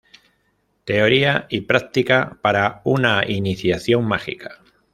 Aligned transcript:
Teoría 0.83 1.45
y 1.47 1.61
práctica 1.61 2.39
para 2.41 2.81
una 2.85 3.23
iniciación 3.29 4.03
mágica. 4.03 4.59